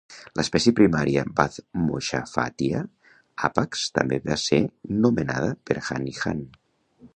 [0.37, 2.81] L'espècie primària, "Bathmochoffatia
[3.49, 4.61] hapax", també va ser
[5.05, 6.45] nomenada per Hahn i Hahn.